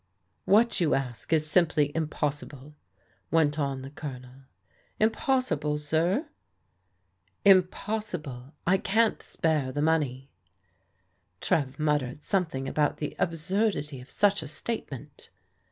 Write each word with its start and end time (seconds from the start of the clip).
"What 0.45 0.81
you 0.81 0.95
ask 0.95 1.31
is 1.31 1.45
simply 1.45 1.95
impossible," 1.95 2.73
went 3.29 3.59
on 3.59 3.83
the 3.83 3.91
G)lonel. 3.91 4.45
"Impossible, 4.99 5.77
sir?"" 5.77 6.25
Impossible. 7.45 8.55
I 8.65 8.79
can't 8.79 9.21
spare 9.21 9.71
the 9.71 9.83
money." 9.83 10.31
Trev 11.39 11.77
muttered 11.77 12.25
something 12.25 12.67
about 12.67 12.97
the 12.97 13.15
"absurdity 13.19 14.01
of 14.01 14.09
such 14.09 14.41
a 14.41 14.47
statement." 14.47 15.29